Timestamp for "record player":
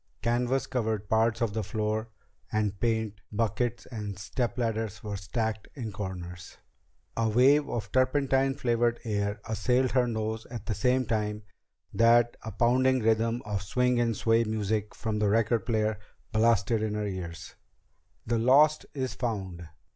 15.29-15.99